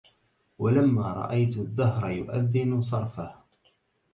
[0.59, 3.35] ولما رأيت الدهر يؤذن صرفه